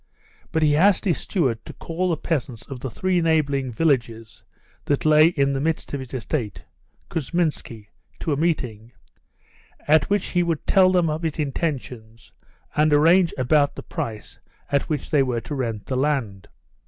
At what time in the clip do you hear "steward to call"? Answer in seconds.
1.19-2.09